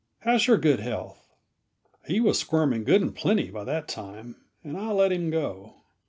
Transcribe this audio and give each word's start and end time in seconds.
How's 0.21 0.47
your 0.47 0.57
good 0.57 0.79
health?" 0.79 1.29
He 2.07 2.19
was 2.19 2.39
squirming 2.39 2.85
good 2.85 3.01
and 3.03 3.13
plenty, 3.15 3.51
by 3.51 3.63
that 3.65 3.87
time, 3.87 4.35
and 4.63 4.75
I 4.75 4.89
let 4.93 5.11
him 5.11 5.29
go. 5.29 5.75